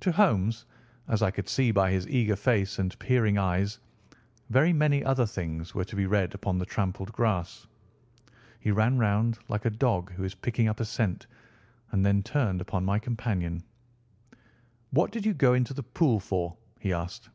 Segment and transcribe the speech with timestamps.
[0.00, 0.66] To Holmes,
[1.08, 3.78] as I could see by his eager face and peering eyes,
[4.50, 7.66] very many other things were to be read upon the trampled grass.
[8.60, 11.26] He ran round, like a dog who is picking up a scent,
[11.92, 13.62] and then turned upon my companion.
[14.90, 17.30] "What did you go into the pool for?" he asked.